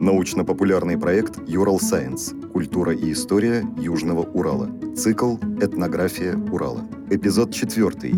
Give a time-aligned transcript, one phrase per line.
[0.00, 2.32] Научно-популярный проект «Юрал Сайенс.
[2.54, 4.70] Культура и история Южного Урала».
[4.96, 6.88] Цикл «Этнография Урала».
[7.10, 8.14] Эпизод 4.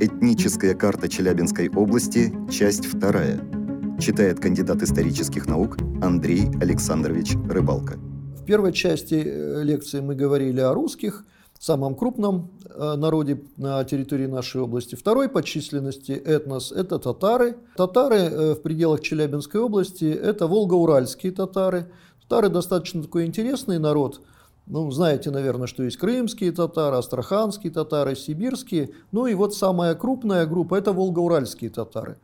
[0.00, 2.32] Этническая карта Челябинской области.
[2.50, 3.98] Часть 2.
[4.00, 7.98] Читает кандидат исторических наук Андрей Александрович Рыбалка.
[8.40, 11.26] В первой части э, лекции мы говорили о русских–
[11.64, 14.94] самом крупном э, народе на территории нашей области.
[14.94, 17.56] Второй по численности этнос– это татары.
[17.76, 21.90] Татары э, в пределах Челябинской области– это волго-уральские татары.
[22.22, 24.20] Татары достаточно такой интересный народ.
[24.66, 28.90] Ну, знаете, наверное, что есть крымские татары, астраханские татары, сибирские.
[29.12, 32.18] Ну и вот самая крупная группа– это волго-уральские татары.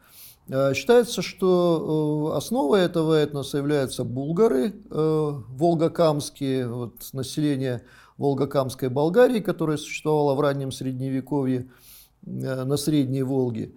[0.48, 7.82] Э, считается, что основой этого этноса являются булгары, волгокамские, вот, население–
[8.18, 11.68] Волгокамской Болгарии, которая существовала в раннем Средневековье
[12.24, 13.72] э, на Средней Волге.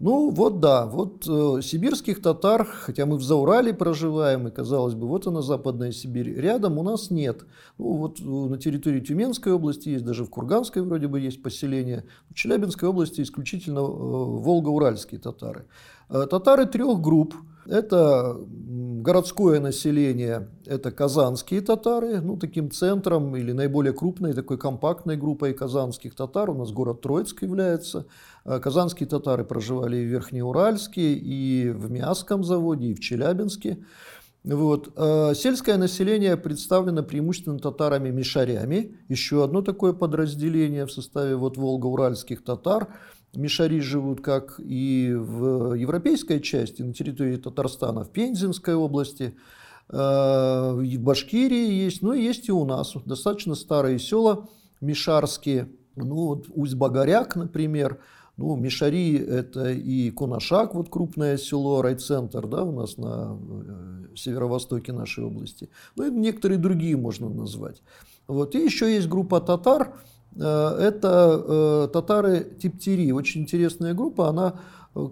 [0.00, 5.06] Ну вот да, вот э, сибирских татар, хотя мы в Заурале проживаем, и казалось бы,
[5.06, 7.44] вот она Западная Сибирь, рядом у нас нет.
[7.76, 12.06] Ну вот э, на территории Тюменской области есть, даже в Курганской вроде бы есть поселение.
[12.30, 15.66] В Челябинской области исключительно э, волго-уральские татары.
[16.08, 17.34] Э, татары трех групп–
[17.66, 18.38] это
[19.02, 26.14] городское население, это казанские татары, ну, таким центром или наиболее крупной, такой компактной группой казанских
[26.14, 28.06] татар у нас город Троицк является.
[28.44, 33.78] Э, казанские татары проживали и в Верхнеуральске, и в Мясском заводе, и в Челябинске.
[34.44, 34.92] Вот.
[34.96, 38.96] Э, сельское население представлено преимущественно татарами-мишарями.
[39.08, 42.88] Еще одно такое подразделение в составе вот волго-уральских татар–
[43.34, 49.36] Мишари живут как и в европейской части, на территории Татарстана, в Пензенской области,
[49.88, 52.94] э, в Башкирии есть, ну и есть и у нас.
[53.04, 54.48] Достаточно старые села
[54.80, 58.00] мишарские, ну вот Усть-Багаряк, например,
[58.40, 64.92] ну, Мишари– это и Кунашак, вот крупное село, райцентр, да, у нас на э, северо-востоке
[64.92, 65.68] нашей области.
[65.96, 67.82] Ну, и некоторые другие можно назвать.
[68.26, 68.54] Вот.
[68.54, 69.94] И еще есть группа татар,
[70.36, 73.10] Э, это э, татары Типтири.
[73.12, 74.54] Очень интересная группа, она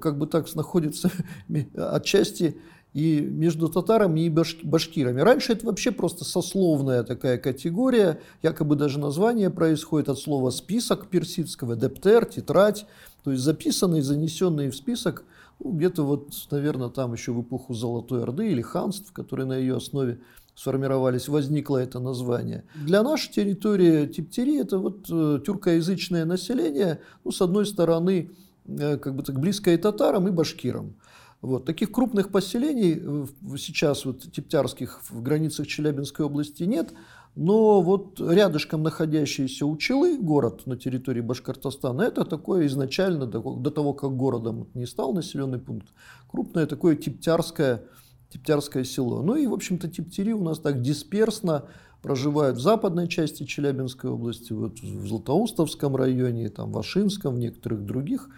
[0.01, 1.11] как бы так находится
[1.77, 2.57] отчасти
[2.95, 5.21] и между татарами и башкирами.
[5.21, 11.77] Раньше это вообще просто сословная такая категория, якобы даже название происходит от слова «список» персидского,
[11.77, 12.87] «дептер», «тетрадь»,
[13.25, 15.25] то есть записанный, занесенный в список,
[15.61, 19.77] ну, где-то вот, наверное, там еще в эпоху Золотой Орды или ханств, которые на ее
[19.77, 20.21] основе
[20.55, 22.65] сформировались, возникло это название.
[22.75, 28.31] Для нашей территории Типтери это вот э, тюркоязычное население, ну, с одной стороны,
[28.67, 30.95] э, как бы так близкое татарам и башкирам.
[31.41, 31.65] Вот.
[31.65, 33.27] Таких крупных поселений э,
[33.57, 36.93] сейчас вот типтярских в границах Челябинской области нет,
[37.37, 44.17] но вот рядышком находящийся Учелы, город на территории Башкортостана, это такое изначально, до того, как
[44.17, 45.89] городом не стал населенный пункт,
[46.29, 47.85] крупное такое типтярское
[48.31, 49.23] Типтярское село.
[49.23, 51.65] Ну и, в общем-то, типтери у нас так дисперсно
[52.03, 57.85] проживают в западной части Челябинской области, вот в Златоустовском районе, там, в Ашинском, в некоторых
[57.85, 58.29] других.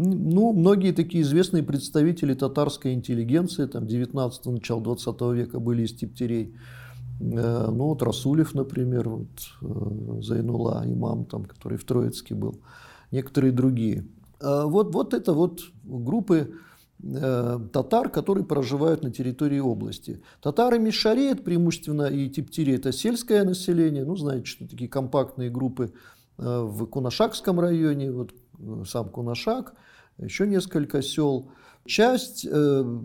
[0.00, 6.54] Ну, многие такие известные представители татарской интеллигенции, там, 19 начала 20 века были из типтерей.
[7.20, 9.26] Э, ну, вот Расулев, например, вот,
[9.60, 12.60] э, Зайнула, имам, там, который в Троицке был,
[13.10, 14.06] некоторые другие.
[14.40, 16.54] Э, вот, вот это вот группы
[17.72, 20.20] татар, которые проживают на территории области.
[20.42, 25.92] Татары Мишари, это преимущественно и Типтири, это сельское население, ну, знаете, что такие компактные группы
[26.36, 28.32] в Кунашакском районе, вот
[28.84, 29.74] сам Кунашак,
[30.18, 31.50] еще несколько сел.
[31.86, 32.98] Часть э,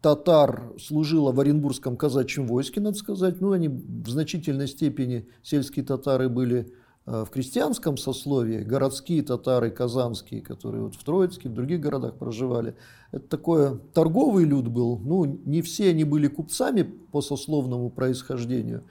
[0.00, 3.40] татар служила в Оренбургском казачьем войске, надо сказать.
[3.40, 6.72] Ну, они в значительной степени, сельские татары были
[7.04, 12.76] Э, в крестьянском сословии городские татары казанские, которые вот в Троицке, в других городах проживали,
[13.10, 14.98] это такой торговый люд был.
[14.98, 18.84] Ну, не все они были купцами по сословному происхождению.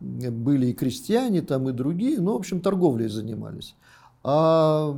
[0.00, 3.74] Были и крестьяне там, и другие, но, в общем, торговлей занимались.
[4.30, 4.94] А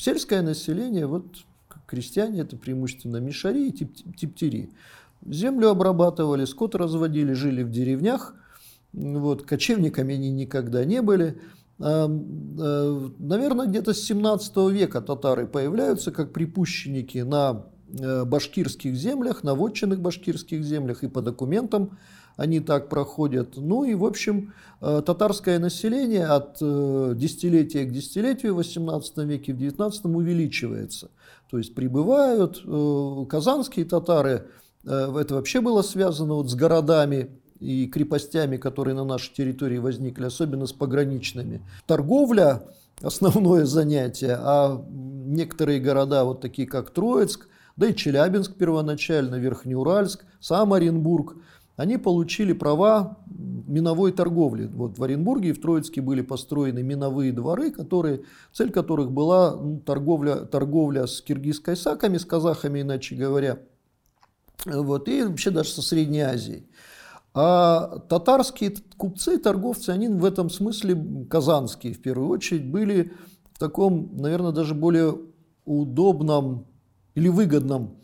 [0.00, 1.26] сельское население, вот
[1.86, 4.70] крестьяне, это преимущественно мишари и тип типтери.
[5.26, 8.34] Землю обрабатывали, скот разводили, жили в деревнях.
[8.94, 11.38] Вот, кочевниками они никогда не были.
[11.78, 17.66] Эм, э, наверное, где-то с 17 века татары появляются как припущенники на
[17.98, 21.98] э, башкирских землях, на вотчинных башкирских землях и по документам
[22.38, 23.58] они так проходят.
[23.58, 29.58] Ну и, в общем, э, татарское население от десятилетия к десятилетию в 18 веке, в
[29.58, 31.10] 19 увеличивается.
[31.50, 32.62] То есть прибывают
[33.28, 34.48] казанские татары,
[34.84, 37.30] это вообще было связано вот с городами
[37.60, 41.62] и крепостями, которые на нашей территории возникли, особенно с пограничными.
[41.86, 42.62] Торговля–
[43.02, 50.72] основное занятие, а некоторые города, вот такие как Троицк, да и Челябинск первоначально, Верхнеуральск, сам
[50.72, 51.36] Оренбург,
[51.78, 54.66] они получили права миновой торговли.
[54.66, 60.44] Вот в Оренбурге и в Троицке были построены миновые дворы, которые, цель которых была торговля,
[60.44, 63.60] торговля с киргизской саками, с казахами, иначе говоря,
[64.66, 66.66] вот, и вообще даже со Средней Азией.
[67.32, 73.12] А татарские купцы, торговцы, они в этом смысле, казанские в первую очередь, были
[73.52, 75.16] в таком, наверное, даже более
[75.64, 76.66] удобном
[77.14, 77.98] или выгодном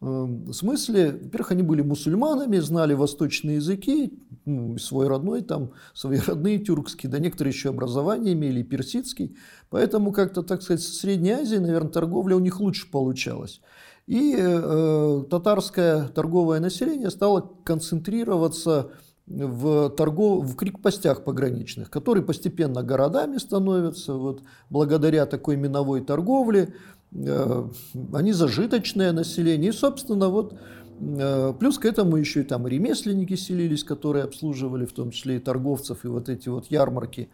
[0.00, 1.12] э, смысле.
[1.22, 7.18] Во-первых, они были мусульманами, знали восточные языки, ну, свой родной, там, свои родные тюркские, да
[7.18, 9.36] некоторые еще образование имели, персидский.
[9.70, 13.60] Поэтому как-то, так сказать, в Средней Азии, наверное, торговля у них лучше получалась.
[14.06, 18.90] И э, татарское торговое население стало концентрироваться
[19.28, 20.46] в, торгов...
[20.46, 26.74] в крепостях пограничных, которые постепенно городами становятся, вот, благодаря такой миновой торговле.
[27.14, 27.68] Э,
[28.12, 29.70] они зажиточное население.
[29.70, 30.54] И, собственно, вот,
[31.00, 35.40] э, плюс к этому еще и там ремесленники селились, которые обслуживали в том числе и
[35.40, 37.28] торговцев, и вот эти вот ярмарки,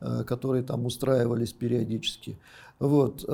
[0.00, 2.38] э, которые там устраивались периодически.
[2.78, 3.24] Вот.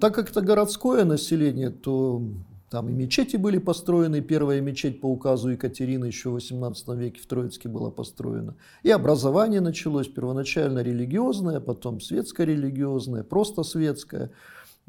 [0.00, 2.20] Так как это городское население, то
[2.68, 4.20] там и мечети были построены.
[4.20, 8.56] Первая мечеть по указу Екатерины еще в XVIII веке в Троицке была построена.
[8.82, 14.30] И образование началось первоначально религиозное, потом светско-религиозное, просто светское.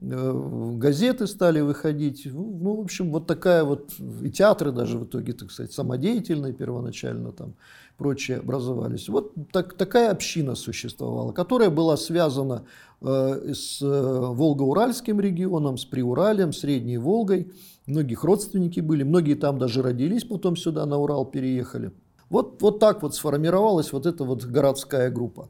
[0.01, 2.25] Газеты стали выходить.
[2.25, 3.91] Ну, ну, в общем, вот такая вот,
[4.23, 7.55] и театры даже в итоге, так сказать, самодеятельные первоначально там
[7.97, 9.09] прочие образовались.
[9.09, 12.63] Вот так, такая община существовала, которая была связана
[13.01, 17.51] э, с э, Волго-Уральским регионом, с Приуралем, Средней Волгой.
[17.85, 21.91] Многих родственники были, многие там даже родились, потом сюда на Урал переехали.
[22.29, 25.49] Вот, вот так вот сформировалась вот эта вот городская группа.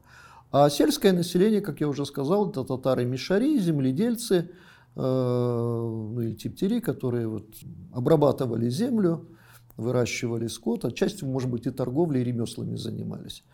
[0.52, 4.50] А сельское население, как я уже сказал, это татары-мишари, земледельцы,
[4.96, 7.46] э, ну и типтери, которые вот
[7.92, 9.28] обрабатывали землю,
[9.76, 13.44] выращивали скот, отчасти, может быть, и торговлей, и ремеслами занимались.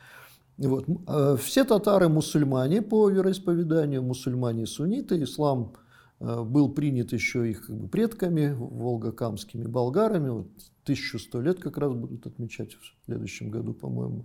[0.56, 0.86] Вот.
[1.06, 5.74] Э, все татары мусульмане по вероисповеданию, мусульмане сунниты, ислам
[6.20, 10.48] э, был принят еще их как бы, предками, волгокамскими болгарами, вот
[10.84, 14.24] 1100 лет как раз будут отмечать в следующем году, по-моему,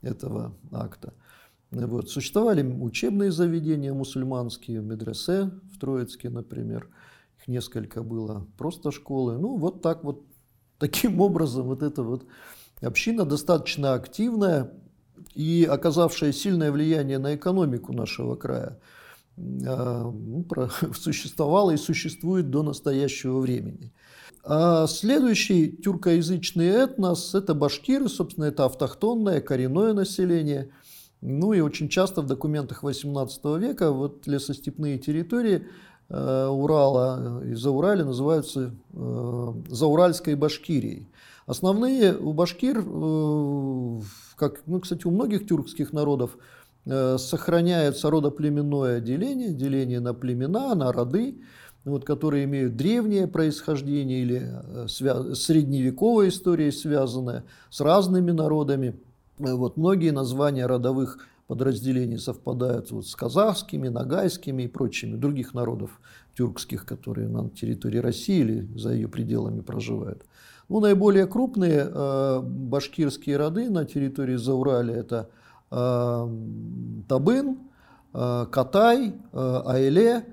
[0.00, 1.12] этого акта.
[1.74, 2.10] Вот.
[2.10, 6.88] Существовали учебные заведения мусульманские, медресе в Троицке, например.
[7.40, 9.38] Их несколько было, просто школы.
[9.38, 10.24] Ну, вот так вот,
[10.78, 12.26] таким образом, вот эта вот
[12.80, 14.72] община достаточно активная
[15.34, 18.78] и оказавшая сильное влияние на экономику нашего края
[19.66, 20.46] а, ну,
[20.94, 23.92] существовала и существует до настоящего времени.
[24.46, 30.70] А следующий тюркоязычный этнос– это башкиры, собственно, это автохтонное коренное население–
[31.24, 35.66] ну и очень часто в документах 18 века вот лесостепные территории
[36.10, 41.08] э, Урала и Заурали называются э, Зауральской Башкирией.
[41.46, 44.00] Основные у башкир, э,
[44.36, 46.36] как, ну, кстати, у многих тюркских народов,
[46.84, 51.40] э, сохраняется родоплеменное деление, деление на племена, на роды,
[51.84, 59.00] вот, которые имеют древнее происхождение или э, свя- средневековая история, связанная с разными народами.
[59.38, 66.00] Вот, многие названия родовых подразделений совпадают вот с казахскими, нагайскими и прочими других народов
[66.36, 70.24] тюркских, которые на территории России или за ее пределами проживают.
[70.68, 75.28] Ну, наиболее крупные э, башкирские роды на территории Зауралия это
[75.70, 76.28] э,
[77.08, 77.58] Табын,
[78.14, 80.24] э, Катай, э, Айле,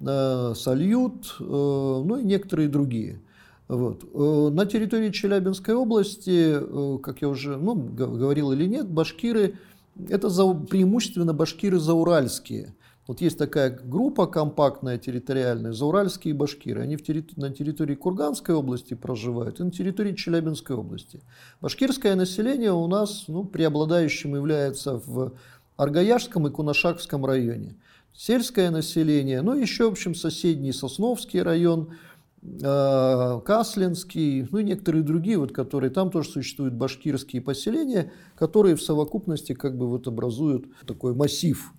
[0.00, 3.20] э, Сальют, э, ну и некоторые другие.
[3.68, 4.04] Вот.
[4.12, 9.58] Э, на территории Челябинской области, э, как я уже ну, говорил или нет, башкиры–
[10.08, 12.74] это за, преимущественно башкиры зауральские.
[13.06, 16.82] Вот есть такая группа компактная, территориальная, зауральские башкиры.
[16.82, 21.20] Они в терри- на территории Курганской области проживают и на территории Челябинской области.
[21.60, 25.34] Башкирское население у нас ну, преобладающим является в
[25.76, 27.76] Аргаяшском и Кунашакском районе.
[28.14, 31.88] Сельское население, ну еще, в общем, соседний Сосновский район–
[32.44, 39.54] Каслинский, ну и некоторые другие, вот, которые там тоже существуют башкирские поселения, которые в совокупности
[39.54, 41.72] как бы вот образуют такой массив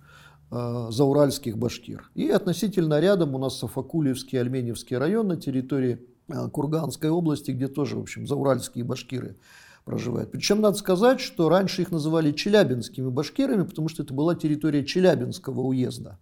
[0.50, 2.10] э, зауральских башкир.
[2.14, 7.96] И относительно рядом у нас Сафакулиевский, Альменевский район на территории э, Курганской области, где тоже,
[7.96, 9.36] в общем, зауральские башкиры
[9.84, 10.32] проживают.
[10.32, 15.60] Причем надо сказать, что раньше их называли челябинскими башкирами, потому что это была территория Челябинского
[15.60, 16.18] уезда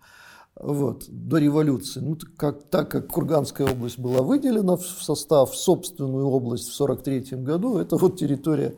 [0.57, 2.01] вот, до революции.
[2.01, 7.79] Ну, как, так как Курганская область была выделена в состав, собственную область в 1943 году,
[7.79, 8.77] это вот территория,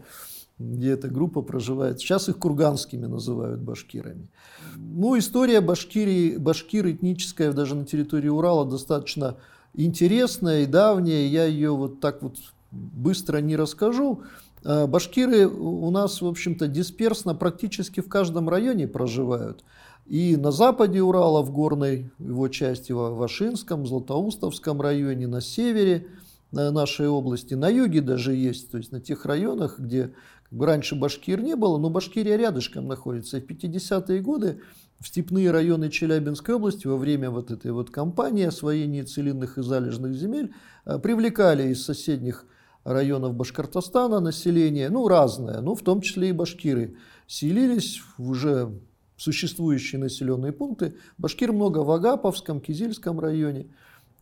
[0.59, 2.00] где эта группа проживает.
[2.00, 4.28] Сейчас их курганскими называют башкирами.
[4.76, 9.37] Ну, история Башкирии, башкир этническая даже на территории Урала достаточно
[9.75, 12.37] интересная и давняя, я ее вот так вот
[12.71, 14.23] быстро не расскажу.
[14.64, 19.64] А, башкиры у нас, в общем-то, дисперсно практически в каждом районе проживают.
[20.06, 26.06] И на западе Урала, в горной его части, в Вашинском, Златоустовском районе, на севере
[26.52, 30.94] нашей области, на юге даже есть, то есть на тех районах, где как бы раньше
[30.94, 33.38] Башкир не было, но Башкирия рядышком находится.
[33.38, 34.60] И в 50-е годы
[35.00, 40.14] в степные районы Челябинской области во время вот этой вот кампании освоения целинных и залежных
[40.14, 42.46] земель а, привлекали из соседних
[42.84, 46.96] районов Башкортостана население, ну, разное, ну, в том числе и башкиры,
[47.26, 48.72] селились уже
[49.16, 50.94] существующие населенные пункты.
[51.18, 53.66] Башкир много в Агаповском, Кизильском районе,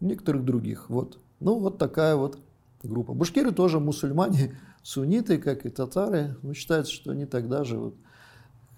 [0.00, 0.88] некоторых других.
[0.88, 1.18] Вот.
[1.40, 2.38] Ну, вот такая вот
[2.82, 3.12] группа.
[3.12, 6.36] Башкиры тоже мусульмане, сунниты, как и татары.
[6.42, 7.94] Но считается, что они тогда же вот,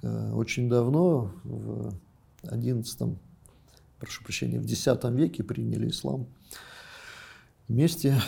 [0.02, 1.92] э, очень давно, в
[2.42, 3.18] 11
[3.98, 6.26] прошу прощения, в X веке приняли ислам
[7.68, 8.20] вместе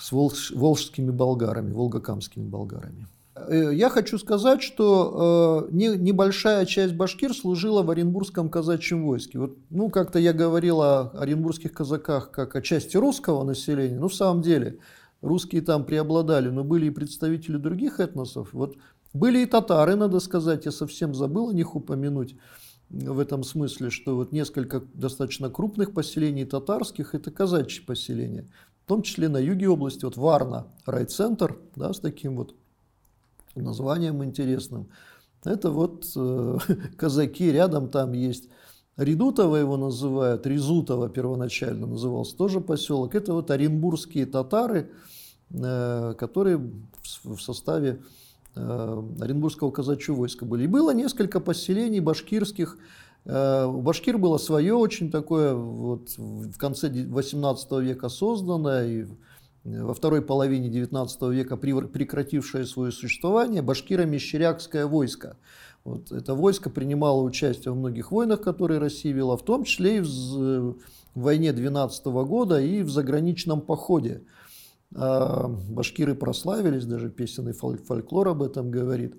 [0.00, 3.06] с волж, волжскими болгарами, волгокамскими болгарами.
[3.34, 9.38] Э, я хочу сказать, что э, не, небольшая часть башкир служила в Оренбургском казачьем войске.
[9.38, 13.98] Вот, ну, как-то я говорил о оренбургских казаках как о части русского населения.
[13.98, 14.78] Ну, в самом деле,
[15.20, 18.52] русские там преобладали, но были и представители других этносов.
[18.52, 18.76] Вот
[19.12, 22.36] были и татары, надо сказать, я совсем забыл о них упомянуть
[22.90, 28.48] в этом смысле, что вот несколько достаточно крупных поселений татарских– это казачьи поселения.
[28.84, 32.56] В том числе на юге области, вот Варна, райцентр, да, с таким вот
[33.60, 34.88] названием интересным.
[35.44, 36.58] Это вот э,
[36.96, 38.48] казаки, рядом там есть
[39.00, 43.14] Редутово его называют, Резутово первоначально назывался тоже поселок.
[43.14, 44.90] Это вот оренбургские татары,
[45.50, 48.02] э, которые в, в составе
[48.54, 50.64] э, Оренбургского казачьего войска были.
[50.64, 52.76] И было несколько поселений башкирских.
[53.24, 59.06] Э, у башкир было свое очень такое, вот в конце 18 века созданное, и
[59.64, 65.36] во второй половине XIX века прекратившее свое существование, башкиро-мещерякское войско.
[65.84, 70.00] Вот, это войско принимало участие во многих войнах, которые Россия вела, в том числе и
[70.00, 70.76] в,
[71.14, 74.22] войне 12 года и в заграничном походе.
[74.94, 79.14] А башкиры прославились, даже песенный фольклор об этом говорит.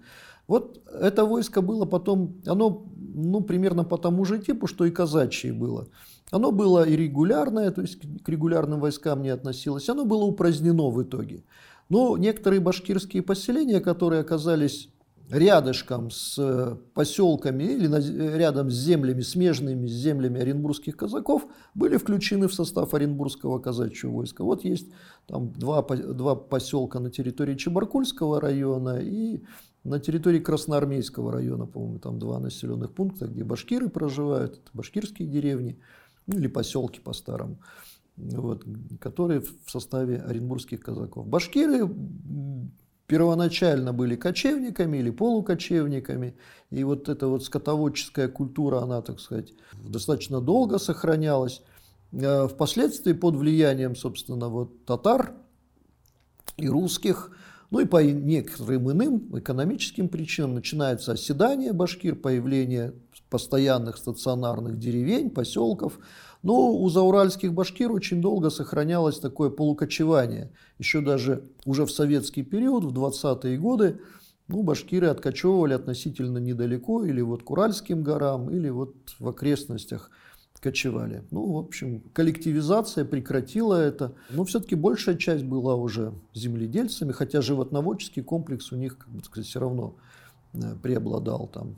[0.47, 5.53] Вот это войско было потом, оно ну, примерно по тому же типу, что и казачье
[5.53, 5.87] было.
[6.31, 11.03] Оно было и регулярное, то есть к регулярным войскам не относилось, оно было упразднено в
[11.03, 11.43] итоге.
[11.89, 14.89] Но некоторые башкирские поселения, которые оказались
[15.29, 22.47] рядышком с э, поселками или рядом с землями, смежными с землями оренбургских казаков, были включены
[22.47, 24.43] в состав Оренбургского казачьего войска.
[24.43, 24.87] Вот есть
[25.27, 29.41] там два, два поселка на территории Чебаркульского района и
[29.83, 35.79] на территории Красноармейского района, по-моему, там два населенных пункта, где башкиры проживают, это башкирские деревни
[36.27, 37.57] ну, или поселки по-старому,
[38.17, 38.63] вот,
[38.99, 41.27] которые в составе оренбургских казаков.
[41.27, 41.89] Башкиры
[43.11, 46.35] первоначально были кочевниками или полукочевниками,
[46.69, 51.61] и вот эта вот скотоводческая культура, она, так сказать, достаточно долго сохранялась.
[52.13, 55.33] Э, впоследствии под влиянием, собственно, вот татар
[56.55, 57.31] и русских,
[57.69, 62.93] ну и по некоторым иным экономическим причинам начинается оседание башкир, появление
[63.31, 65.99] постоянных стационарных деревень, поселков.
[66.43, 70.51] Но у зауральских башкир очень долго сохранялось такое полукочевание.
[70.77, 74.01] Еще даже уже в советский период, в 20-е годы,
[74.47, 80.11] ну, башкиры откочевывали относительно недалеко, или вот к Уральским горам, или вот в окрестностях
[80.59, 81.23] кочевали.
[81.31, 84.13] Ну, в общем, коллективизация прекратила это.
[84.29, 89.47] Но все-таки большая часть была уже земледельцами, хотя животноводческий комплекс у них, как бы сказать,
[89.47, 89.95] все равно
[90.53, 91.47] э, преобладал.
[91.47, 91.75] Там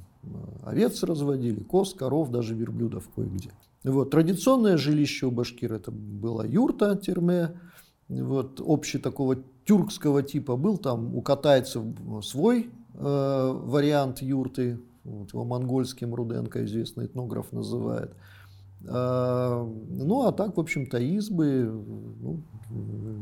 [0.64, 3.52] овец разводили, коз, коров, даже верблюдов кое-где.
[3.84, 4.12] Вот.
[4.12, 7.60] Традиционное жилище у башкир это была юрта, терме,
[8.08, 11.84] вот, общий такого тюркского типа был, там у катайцев
[12.24, 18.14] свой э, вариант юрты, вот, его монгольским Руденко известный этнограф называет–
[18.84, 21.72] ну, а так, в общем-то, избы
[22.22, 22.44] ну,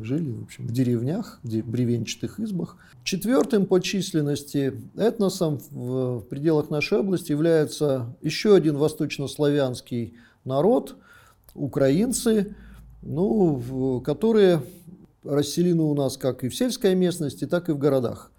[0.03, 2.77] жили в, общем, в деревнях, в бревенчатых избах.
[3.03, 10.15] Четвертым по численности этносом в пределах нашей области является еще один восточнославянский
[10.45, 10.95] народ,
[11.53, 12.55] украинцы,
[13.01, 14.63] ну, которые
[15.23, 18.31] расселены у нас как и в сельской местности, так и в городах.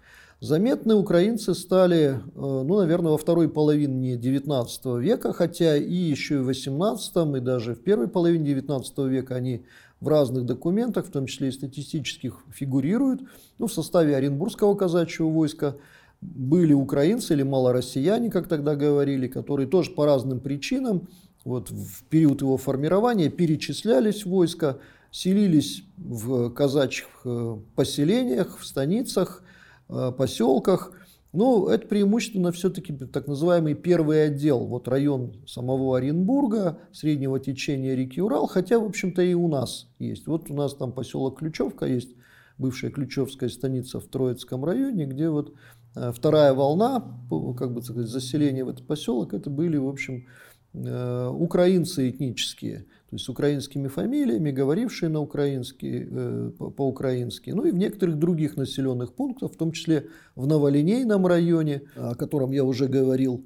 [0.43, 6.37] Заметны украинцы стали, э, ну, наверное, во второй половине XIX века, хотя и еще и
[6.39, 9.63] в XVIII, и даже в первой половине XIX века они
[10.01, 13.21] в разных документах, в том числе и статистических, фигурируют.
[13.57, 15.77] Ну, в составе Оренбургского казачьего войска
[16.19, 21.07] были украинцы или малороссияне, как тогда говорили, которые тоже по разным причинам
[21.45, 29.41] вот, в период его формирования перечислялись в войско, селились в казачьих э, поселениях, в станицах,
[29.87, 30.91] поселках.
[31.33, 38.21] Ну, это преимущественно все-таки так называемый первый отдел, вот район самого Оренбурга, среднего течения реки
[38.21, 40.27] Урал, хотя, в общем-то, и у нас есть.
[40.27, 42.15] Вот у нас там поселок Ключевка есть,
[42.59, 45.55] бывшая Ключевская станица в Троицком районе, где вот
[45.95, 47.17] э, вторая волна,
[47.57, 50.27] как бы сказать, заселения в этот поселок, это были, в общем,
[50.73, 57.75] украинцы этнические то есть с украинскими фамилиями, говорившие на украинский, э, по-украински, ну и в
[57.75, 63.45] некоторых других населенных пунктах, в том числе в Новолинейном районе, о котором я уже говорил.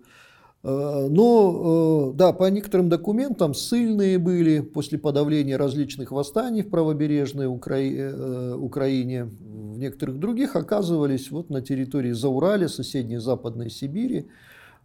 [0.64, 7.48] Э, но, э, да, по некоторым документам ссыльные были после подавления различных восстаний в правобережной
[7.48, 8.56] Укра...
[8.56, 14.28] Украине, в некоторых других оказывались вот на территории Заурали, соседней Западной Сибири,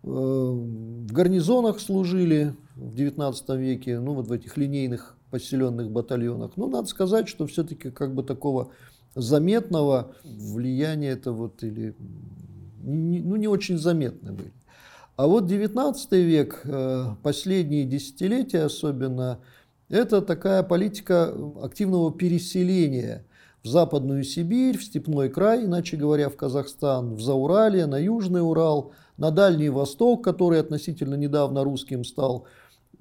[0.02, 6.52] в гарнизонах служили в XIX веке, ну вот в этих линейных поселенных батальонах.
[6.56, 8.70] Но надо сказать, что все-таки как бы такого
[9.14, 11.94] заметного влияния это вот или
[12.82, 14.52] ну не очень заметны были.
[15.16, 19.38] А вот XIX век, э, последние десятилетия особенно,
[19.88, 23.24] это такая политика активного переселения
[23.62, 28.92] в Западную Сибирь, в Степной край, иначе говоря, в Казахстан, в Зауралье, на Южный Урал–
[29.22, 32.46] на Дальний Восток, который относительно недавно русским стал.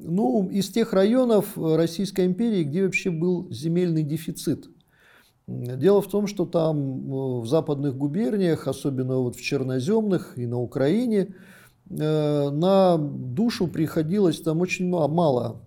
[0.03, 4.67] Ну, из тех районов Российской империи, где вообще был земельный дефицит.
[5.47, 10.59] Дело в том, что там э, в западных губерниях, особенно вот в черноземных и на
[10.59, 11.35] Украине,
[11.89, 15.61] э, на душу приходилось там очень мало.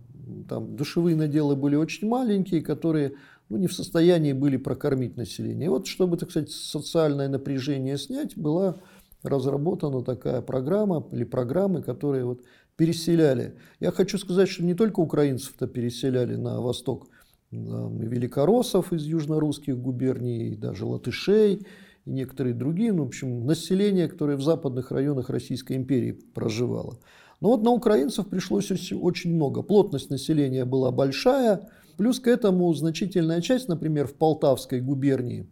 [0.48, 3.14] Там душевые наделы были очень маленькие, которые
[3.48, 5.66] ну, не в состоянии были прокормить население.
[5.66, 8.76] И вот, чтобы, так сказать, социальное напряжение снять, была
[9.24, 12.42] разработана такая программа или программы, которые вот
[12.76, 13.56] переселяли.
[13.80, 17.08] Я хочу сказать, что не только украинцев-то переселяли на восток,
[17.50, 21.66] там, и великороссов из южно-русских губерний, и даже латышей,
[22.04, 26.98] и некоторые другие, ну, в общем, население, которое в западных районах Российской империи проживало.
[27.40, 29.62] Но вот на украинцев пришлось очень много.
[29.62, 35.48] Плотность населения была большая, плюс к этому значительная часть, например, в Полтавской губернии,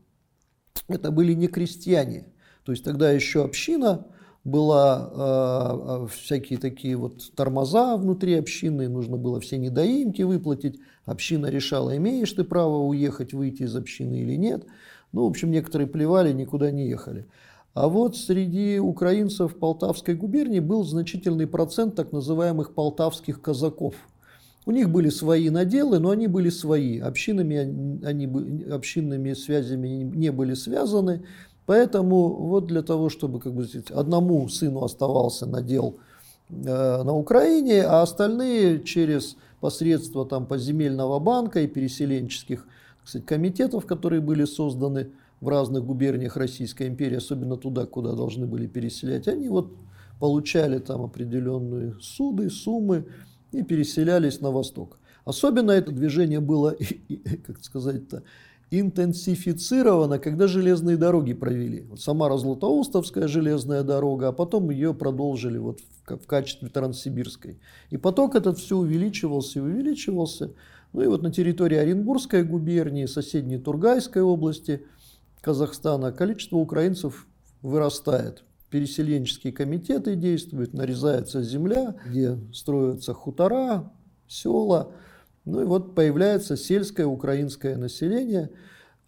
[0.89, 2.33] это были не крестьяне,
[2.65, 4.07] то есть тогда еще община
[4.45, 5.11] была,
[6.05, 10.81] э, всякие такие вот тормоза внутри общины, нужно было все недоимки выплатить.
[11.05, 14.65] Община решала, имеешь ты право уехать, выйти из общины или нет.
[15.13, 17.27] Ну, в общем, некоторые плевали, никуда не ехали.
[17.75, 23.95] А вот среди украинцев Полтавской губернии был значительный процент так называемых полтавских казаков.
[24.65, 26.99] У них были свои наделы, но они были свои.
[26.99, 28.27] Общинами, они,
[28.71, 31.25] общинными связями не были связаны.
[31.67, 35.99] Поэтому вот для того, чтобы как бы, одному сыну оставался надел
[36.49, 36.55] э,
[37.03, 42.67] на Украине, а остальные через посредство там, поземельного банка и переселенческих
[43.05, 48.67] кстати, комитетов, которые были созданы в разных губерниях Российской империи, особенно туда, куда должны были
[48.67, 49.73] переселять, они вот
[50.21, 53.07] получали там определенные суды, суммы
[53.51, 54.99] и переселялись на восток.
[55.25, 56.77] Особенно это движение было,
[57.47, 58.23] как сказать-то,
[58.81, 61.83] интенсифицировано, когда железные дороги провели.
[61.83, 67.61] Вот Самара Златоустовская железная дорога, а потом ее продолжили вот в, в качестве Транссибирской.
[67.91, 70.53] И поток этот все увеличивался и увеличивался.
[70.95, 74.87] Ну и вот на территории Оренбургской губернии, соседней Тургайской области
[75.43, 77.27] Казахстана количество украинцев
[77.61, 78.45] вырастает.
[78.71, 83.93] Переселенческие комитеты действуют, нарезается земля, где строятся хутора,
[84.27, 84.93] села.
[85.45, 88.51] Ну и вот появляется сельское украинское население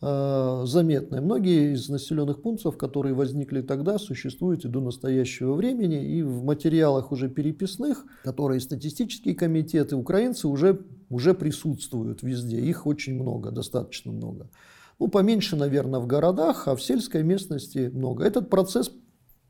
[0.03, 1.21] э, заметное.
[1.21, 6.05] Многие из населенных пунктов, которые возникли тогда, существуют и до настоящего времени.
[6.05, 12.59] И в материалах уже переписных, которые статистические комитеты, украинцы уже, уже присутствуют везде.
[12.61, 14.51] Их очень много, достаточно много.
[14.99, 18.25] Ну, поменьше, наверное, в городах, а в сельской местности много.
[18.25, 18.91] Этот процесс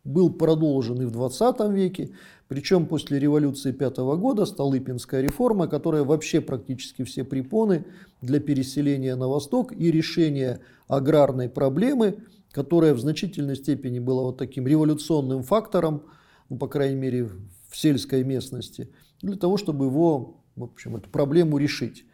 [0.04, 2.10] был продолжен и в 20 веке,
[2.48, 7.86] причем после революции пятого года Столыпинская реформа, которая вообще практически все препоны
[8.20, 12.18] для переселения на восток и решения аграрной проблемы,
[12.52, 16.02] которая в значительной степени была вот таким революционным фактором,
[16.50, 17.30] ну, по крайней мере,
[17.70, 18.90] в сельской местности,
[19.22, 22.04] для того, чтобы его, в общем, эту проблему решить.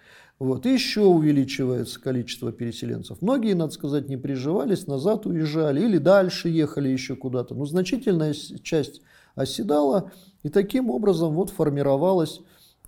[0.40, 0.64] Вот.
[0.64, 3.20] И еще увеличивается количество переселенцев.
[3.20, 7.54] Многие, надо сказать, не приживались, назад уезжали или дальше ехали еще куда-то.
[7.54, 9.02] Но значительная часть
[9.34, 12.40] оседала, и таким образом вот формировалось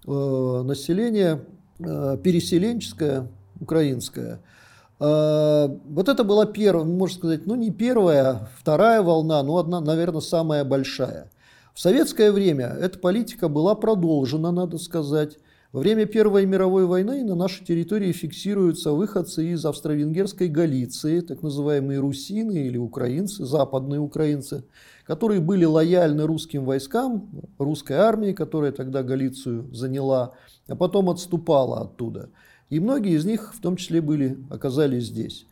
[0.06, 1.44] э, население
[1.78, 3.28] э, переселенческое,
[3.60, 4.40] украинское.
[4.98, 9.82] Э, вот это была первая, можно сказать, ну не первая, а вторая волна, но одна,
[9.82, 11.30] наверное, самая большая.
[11.74, 15.36] В советское время эта политика была продолжена, надо сказать.
[15.72, 21.98] Во время Первой мировой войны на нашей территории фиксируются выходцы из австро-венгерской Галиции, так называемые
[21.98, 24.64] русины или украинцы, западные украинцы,
[25.06, 30.34] которые были лояльны русским войскам, русской армии, которая тогда Галицию заняла,
[30.68, 32.28] а потом отступала оттуда.
[32.68, 35.46] И многие из них в том числе были, оказались здесь.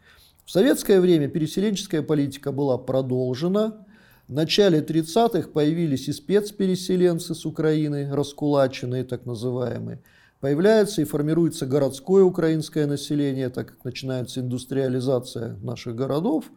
[0.44, 3.86] В советское время переселенческая политика была продолжена.
[4.30, 10.04] В начале 30-х появились и спецпереселенцы с Украины, раскулаченные так называемые.
[10.38, 16.44] Появляется и формируется городское украинское население, так как начинается индустриализация наших городов–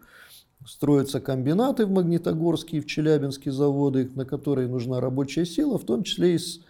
[0.65, 6.03] Строятся комбинаты в Магнитогорске и в Челябинске заводы, на которые нужна рабочая сила, в том
[6.03, 6.61] числе из,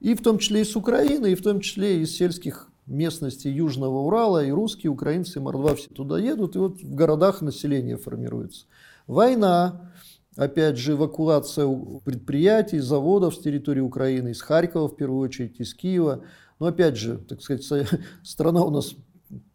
[0.00, 4.44] и в том числе из Украины, и в том числе из сельских местностей Южного Урала,
[4.44, 8.66] и русские, украинцы, мордва все туда едут, и вот в городах население формируется.
[9.06, 9.92] Война,
[10.38, 11.68] опять же, эвакуация
[12.04, 16.22] предприятий, заводов с территории Украины, из Харькова в первую очередь, из Киева.
[16.60, 17.88] Но опять же, так сказать,
[18.22, 18.94] страна у нас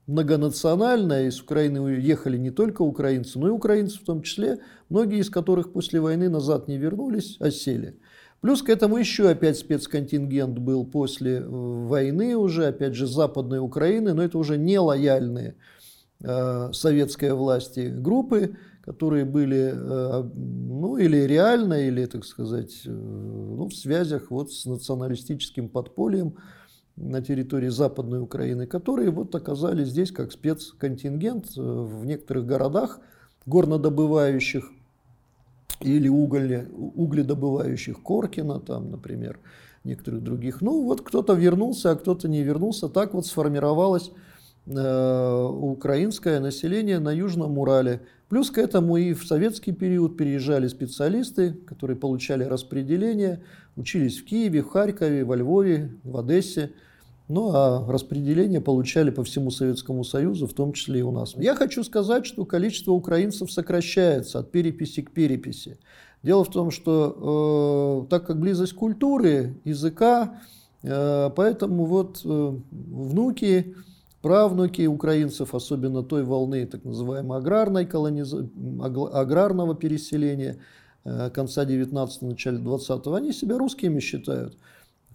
[0.07, 5.29] многонациональная, из Украины уехали не только украинцы, но и украинцы в том числе, многие из
[5.29, 7.97] которых после войны назад не вернулись, а сели.
[8.41, 14.13] Плюс к этому еще опять спецконтингент был после э, войны уже, опять же, Западной Украины,
[14.13, 15.55] но это уже не лояльные
[16.21, 23.67] э, советской власти группы, которые были, э, ну, или реально, или, так сказать, э, ну,
[23.67, 26.35] в связях вот с националистическим подпольем,
[26.95, 32.99] на территории Западной Украины, которые вот оказались здесь как спецконтингент э, в некоторых городах
[33.45, 34.69] горнодобывающих
[35.79, 39.39] или уголь, угледобывающих Коркина, там, например,
[39.83, 40.61] некоторых других.
[40.61, 42.87] Ну вот кто-то вернулся, а кто-то не вернулся.
[42.89, 44.32] Так вот сформировалось э,
[44.65, 48.01] украинское население на Южном Урале.
[48.29, 53.43] Плюс к этому и в советский период переезжали специалисты, которые получали распределение,
[53.75, 56.71] учились в Киеве, в Харькове, во Львове, в Одессе.
[57.27, 61.35] Ну а распределение получали по всему Советскому Союзу, в том числе и у нас.
[61.37, 65.77] Я хочу сказать, что количество украинцев сокращается от переписи к переписи.
[66.21, 70.41] Дело в том, что э, так как близость культуры, языка,
[70.81, 73.75] э, поэтому вот э, внуки,
[74.23, 78.33] правнуки украинцев, особенно той волны так называемой аграрной колониз...
[79.13, 80.57] аграрного переселения
[81.03, 84.57] э, конца 19-го, начала 20-го, они себя русскими считают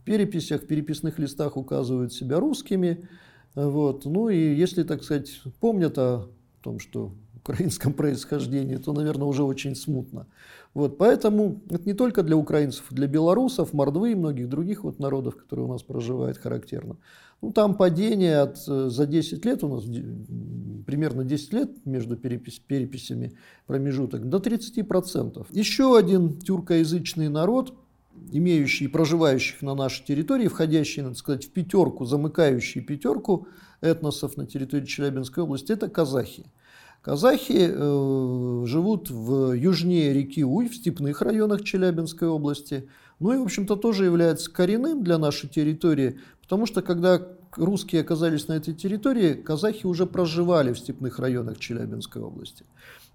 [0.09, 3.07] переписях, в переписных листах указывают себя русскими.
[3.55, 4.07] Вот.
[4.07, 6.29] Ну и если, так сказать, помнят о
[6.63, 7.13] том, что
[7.49, 10.27] украинском происхождении, то, наверное, уже очень смутно.
[10.75, 15.37] Вот, поэтому это не только для украинцев, для белорусов, мордвы и многих других вот народов,
[15.37, 16.97] которые у нас проживают, характерно.
[17.41, 19.85] Ну, там падение от, э, за 10 лет, у нас
[20.87, 23.33] примерно 10 лет между перепись, переписями
[23.67, 25.47] промежуток, до 30%.
[25.51, 27.75] Еще один тюркоязычный народ–
[28.33, 33.47] имеющие, проживающих на нашей территории, входящие, надо сказать, в пятерку, замыкающие пятерку
[33.81, 36.47] этносов на территории Челябинской области, это казахи.
[37.09, 42.87] Казахи э, живут в южнее реки Уй, в степных районах Челябинской области.
[43.19, 48.47] Ну и, в общем-то, тоже является коренным для нашей территории, потому что, когда русские оказались
[48.49, 52.67] на этой территории, казахи уже проживали в степных районах Челябинской области.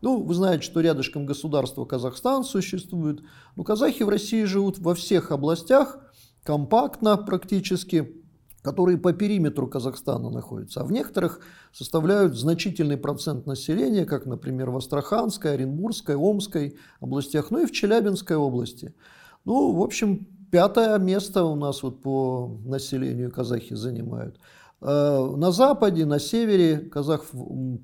[0.02, 3.22] Ну, вы знаете, что рядышком государство Казахстан существует.
[3.56, 6.00] Но казахи в России живут во всех областях,
[6.42, 8.23] компактно практически,
[8.64, 10.82] которые по периметру Казахстана находятся.
[10.82, 11.42] А в некоторых
[11.74, 18.38] составляют значительный процент населения, как, например, в Астраханской, Оренбургской, Омской областях, ну и в Челябинской
[18.38, 18.96] области.
[19.44, 24.40] Ну, в общем, пятое место у нас вот по населению казахи занимают.
[24.80, 27.32] Э, на западе, на севере казахов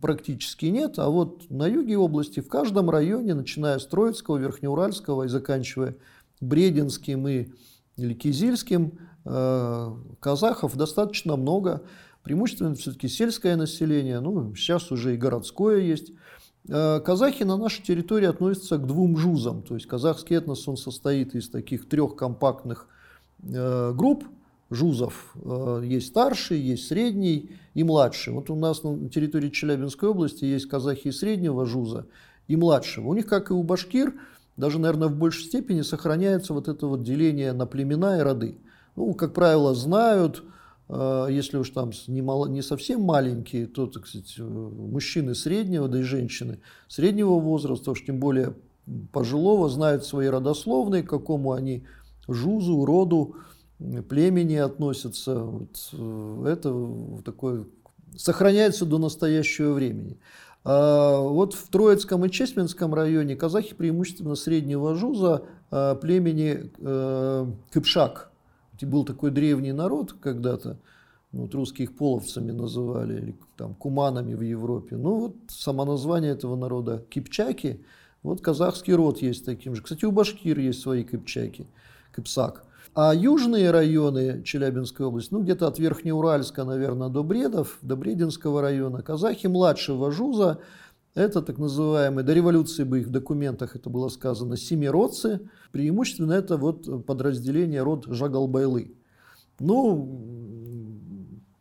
[0.02, 5.28] практически нет, а вот на юге области в каждом районе, начиная с Троицкого, Верхнеуральского и
[5.28, 5.98] заканчивая
[6.40, 7.50] Брединским и
[7.98, 11.82] или Кизильским, казахов достаточно много.
[12.24, 16.12] Преимущественно все-таки сельское население, ну, сейчас уже и городское есть.
[16.68, 21.34] Э, казахи на нашей территории относятся к двум жузам, то есть казахский этнос он состоит
[21.36, 22.88] из таких трех компактных
[23.42, 24.26] групп,
[24.70, 25.34] жузов.
[25.36, 28.34] Э, есть старший, есть средний и младший.
[28.34, 32.08] Вот у нас на территории Челябинской области есть казахи среднего жуза
[32.48, 33.08] и младшего.
[33.08, 34.14] У них, как и у башкир,
[34.58, 38.58] даже, наверное, в большей степени сохраняется вот это вот деление на племена и роды.
[38.96, 40.44] Ну, как правило, знают,
[40.90, 45.88] э, если уж там не, мало, не совсем маленькие, то, так сказать, э, мужчины среднего,
[45.88, 48.56] да и женщины среднего возраста, уж тем более
[49.12, 51.86] пожилого, знают свои родословные, к какому они
[52.28, 53.36] жузу, роду,
[54.10, 55.40] племени относятся.
[55.40, 57.66] Вот, э, это такое
[58.16, 60.18] сохраняется до настоящего времени.
[60.66, 68.32] А вот в Троицком и Чесменском районе казахи преимущественно среднего жуза а племени э, Кыпшак.
[68.86, 70.78] Был такой древний народ когда-то,
[71.32, 74.98] вот русских половцами называли, или там куманами в Европе.
[74.98, 77.84] Ну вот само название этого народа кипчаки,
[78.24, 79.84] вот казахский род есть таким же.
[79.84, 81.68] Кстати, у башкир есть свои кипчаки,
[82.16, 82.66] кипсак.
[82.96, 89.04] А южные районы Челябинской области, ну где-то от Верхнеуральска, наверное, до Бредов, до Брединского района,
[89.04, 90.60] казахи младшего жуза,
[91.16, 95.42] это так называемые, до революции бы их в документах это было сказано, семиродцы.
[95.72, 98.96] Преимущественно это вот подразделение род Жагалбайлы.
[99.60, 101.02] Ну,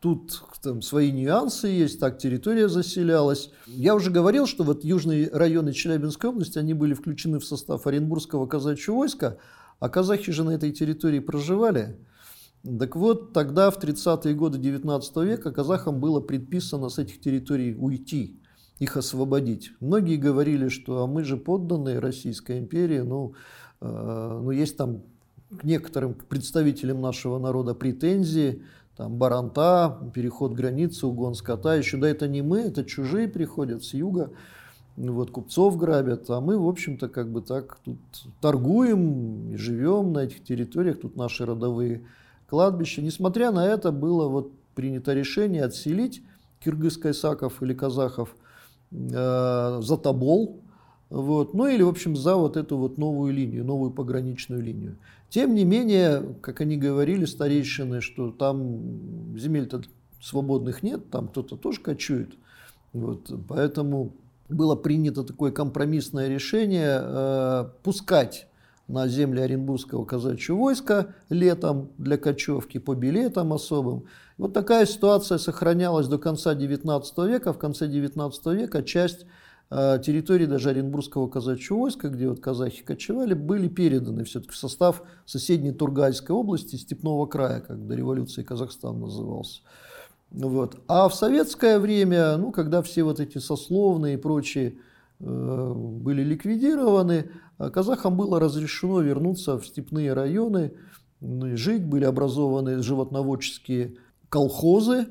[0.01, 3.51] тут там свои нюансы есть, так территория заселялась.
[3.67, 8.47] Я уже говорил, что вот южные районы Челябинской области, они были включены в состав Оренбургского
[8.47, 9.39] казачьего войска,
[9.81, 11.99] а казахи же на этой территории проживали.
[12.79, 18.41] Так вот, тогда, в 30-е годы 19 века, казахам было предписано с этих территорий уйти
[18.79, 19.73] их освободить.
[19.81, 23.35] Многие говорили, что а мы же подданные Российской империи, ну,
[23.81, 25.03] э, ну есть там
[25.51, 28.63] к некоторым представителям нашего народа претензии,
[28.97, 33.95] там баранта, переход границы, угон скота, еще да это не мы, это чужие приходят с
[33.95, 34.31] юга,
[34.97, 37.99] вот купцов грабят, а мы, в общем-то, как бы так тут
[38.41, 42.03] торгуем и живем на этих территориях, тут наши родовые
[42.49, 43.01] кладбища.
[43.01, 46.23] Несмотря на это, было вот принято решение отселить
[46.61, 48.37] киргиз-кайсаков или казахов–
[48.91, 50.61] за Тобол,
[51.11, 54.97] вот, ну или, в общем, за вот эту вот новую линию, новую пограничную линию.
[55.31, 59.83] Тем не менее, как они говорили, старейшины, что там земель-то
[60.23, 62.31] свободных нет, там кто-то тоже кочует.
[62.93, 64.13] Вот, поэтому
[64.49, 68.47] было принято такое компромиссное решение э, пускать
[68.87, 74.05] на земли Оренбургского казачьего войска летом для кочевки по билетам особым.
[74.39, 77.53] Вот такая ситуация сохранялась до конца XIX века.
[77.53, 79.27] В конце XIX века часть
[79.71, 85.03] э, территории даже Оренбургского казачьего войска, где вот казахи кочевали, были переданы все-таки в состав
[85.27, 89.63] соседней Тургайской области, Степного края, как до революции Казахстан назывался.
[90.31, 90.77] Вот.
[90.87, 94.79] А в советское время, ну, когда все вот эти сословные и прочие
[95.19, 100.75] э, были ликвидированы, а казахам было разрешено вернуться в степные районы,
[101.21, 103.97] ну, и жить, были образованы животноводческие
[104.29, 105.09] колхозы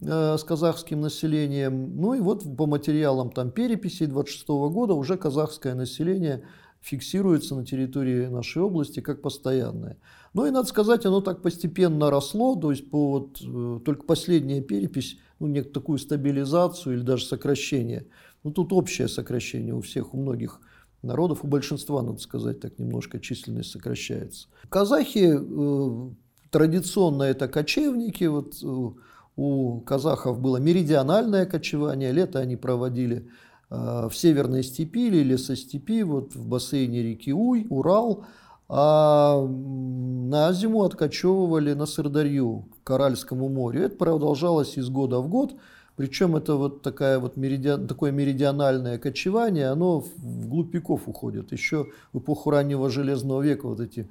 [0.00, 1.96] э, с казахским населением.
[1.96, 6.44] Ну и вот по материалам там переписи 26 года уже казахское население
[6.80, 9.98] фиксируется на территории нашей области как постоянное.
[10.34, 14.60] Ну и надо сказать, оно так постепенно росло, то есть по вот, э, только последняя
[14.60, 18.06] перепись, ну, некую такую стабилизацию или даже сокращение.
[18.42, 20.60] Ну тут общее сокращение у всех, у многих
[21.02, 24.48] народов, у большинства, надо сказать, так немножко численность сокращается.
[24.68, 26.10] Казахи э,
[26.52, 28.90] традиционно это кочевники, вот э,
[29.36, 33.28] у казахов было меридиональное кочевание, лето они проводили
[33.70, 38.26] э, в северной степи или лесостепи, вот в бассейне реки Уй, Урал,
[38.68, 43.82] а на зиму откачевывали на Сырдарью, к Аральскому морю.
[43.82, 45.54] Это продолжалось из года в год,
[45.96, 51.52] причем это вот такая вот меридиан, такое меридиональное кочевание, оно в глубь веков уходит.
[51.52, 54.10] Еще в эпоху раннего Железного века вот эти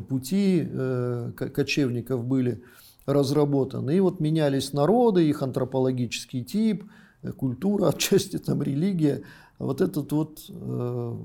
[0.00, 2.62] пути э, кочевников были
[3.04, 3.96] разработаны.
[3.96, 6.84] И вот менялись народы, их антропологический тип,
[7.22, 9.22] э, культура, отчасти там религия.
[9.58, 11.16] Вот этот вот э,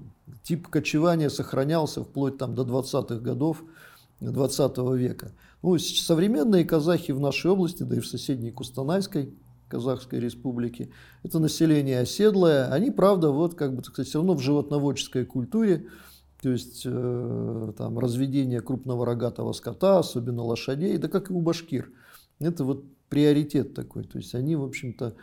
[0.43, 3.63] тип кочевания сохранялся вплоть там до 20-х годов
[4.19, 5.31] 20 века.
[5.61, 9.33] Ну, современные казахи в нашей области, да и в соседней Кустанайской
[9.67, 10.89] Казахской республике,
[11.23, 12.71] это население оседлое.
[12.71, 15.87] Они, правда, вот как бы, так сказать, все равно в животноводческой культуре,
[16.41, 21.89] то есть э, там разведение крупного рогатого скота, особенно лошадей, да как и у башкир.
[22.39, 24.03] Это вот приоритет такой.
[24.03, 25.15] То есть они, в общем-то,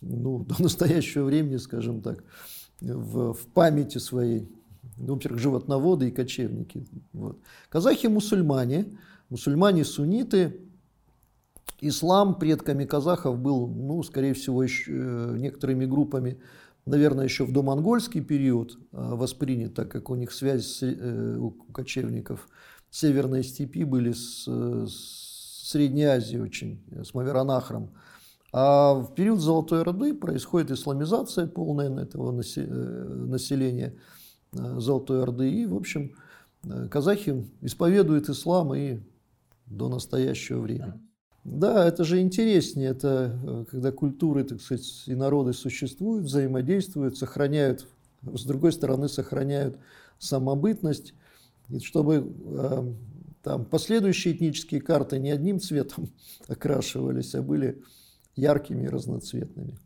[0.00, 2.24] ну, до настоящего времени, скажем так,
[2.80, 4.48] в, в памяти своей,
[4.96, 6.86] ну, во-первых, животноводы и кочевники.
[7.12, 7.38] Вот.
[7.68, 8.98] Казахи мусульмане,
[9.28, 10.60] мусульмане сунниты,
[11.80, 16.38] ислам предками казахов был, ну, скорее всего, еще, э, некоторыми группами
[16.86, 21.50] наверное, еще в домонгольский период а, воспринят, так как у них связь с, э, у
[21.50, 22.48] кочевников
[22.90, 27.90] Северной степи были с, с Средней Азией очень, с Маверанахром.
[28.52, 32.64] А в период Золотой Орды происходит исламизация полная этого э,
[33.26, 33.96] населения
[34.52, 35.50] э, Золотой Орды.
[35.50, 36.14] И, в общем,
[36.90, 39.00] казахи исповедуют ислам и
[39.66, 41.05] до настоящего времени.
[41.46, 47.86] Да, это же интереснее, это э, когда культуры, так сказать, и народы существуют, взаимодействуют, сохраняют,
[48.22, 49.78] с другой стороны, сохраняют
[50.18, 51.14] самобытность,
[51.68, 52.92] и чтобы э,
[53.42, 56.08] там последующие этнические карты не одним цветом
[56.48, 57.80] окрашивались, а были
[58.34, 59.78] яркими и разноцветными.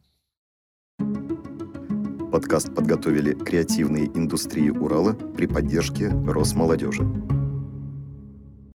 [2.33, 7.40] Подкаст подготовили креативные индустрии Урала при поддержке Росмолодежи.